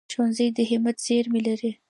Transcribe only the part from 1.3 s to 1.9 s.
لري